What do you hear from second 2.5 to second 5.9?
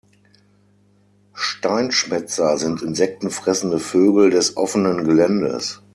sind insektenfressende Vögel des offenen Geländes.